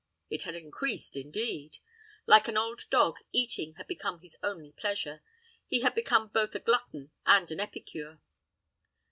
It 0.31 0.41
had 0.41 0.55
increased, 0.55 1.15
indeed. 1.15 1.77
Like 2.25 2.47
an 2.47 2.57
old 2.57 2.85
dog, 2.89 3.17
eating 3.31 3.75
had 3.75 3.85
become 3.85 4.19
his 4.19 4.35
only 4.41 4.71
pleasure. 4.71 5.21
He 5.67 5.81
had 5.81 5.93
become 5.93 6.29
both 6.29 6.55
a 6.55 6.59
glutton 6.59 7.11
and 7.27 7.51
an 7.51 7.59
epicure. 7.59 8.19